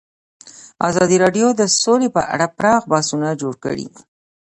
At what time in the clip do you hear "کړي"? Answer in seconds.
3.65-3.87